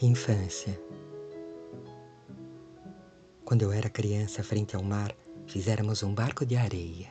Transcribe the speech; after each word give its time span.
Infância. 0.00 0.80
Quando 3.44 3.62
eu 3.62 3.72
era 3.72 3.90
criança, 3.90 4.44
frente 4.44 4.76
ao 4.76 4.82
mar, 4.84 5.12
fizéramos 5.48 6.04
um 6.04 6.14
barco 6.14 6.46
de 6.46 6.54
areia. 6.54 7.10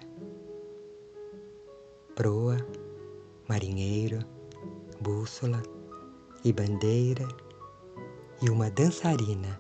Proa, 2.15 2.55
marinheiro, 3.46 4.19
bússola 5.01 5.62
e 6.46 6.54
bandeira 6.54 7.28
e 8.42 8.50
uma 8.50 8.72
dançarina. 8.72 9.60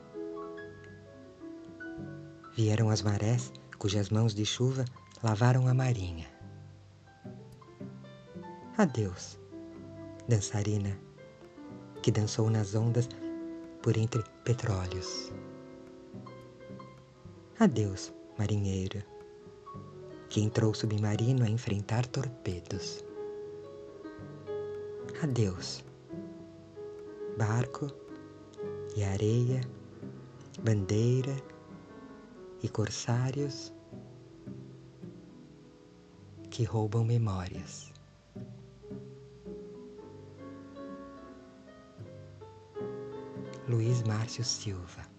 Vieram 2.55 2.89
as 2.89 3.01
marés, 3.01 3.51
cujas 3.77 4.09
mãos 4.09 4.33
de 4.33 4.45
chuva 4.45 4.85
lavaram 5.21 5.67
a 5.67 5.73
marinha. 5.73 6.27
Adeus, 8.77 9.37
dançarina 10.29 11.06
que 12.07 12.11
dançou 12.13 12.49
nas 12.49 12.73
ondas 12.73 13.09
por 13.83 13.97
entre 13.97 14.23
petróleos. 14.45 15.29
Adeus, 17.59 18.13
marinheiro, 18.39 19.03
que 20.29 20.39
entrou 20.39 20.73
submarino 20.73 21.43
a 21.43 21.49
enfrentar 21.49 22.07
torpedos. 22.07 23.03
Adeus, 25.21 25.83
barco 27.37 27.91
e 28.95 29.03
areia, 29.03 29.59
bandeira 30.63 31.35
e 32.63 32.69
corsários 32.69 33.73
que 36.49 36.63
roubam 36.63 37.03
memórias. 37.03 37.91
Luiz 43.67 44.01
Márcio 44.03 44.45
Silva 44.45 45.16